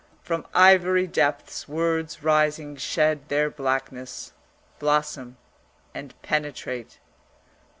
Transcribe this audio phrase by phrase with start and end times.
[0.23, 4.33] From ivory depths words rising shed their blackness,
[4.79, 5.37] blossom
[5.93, 6.97] and penetrate.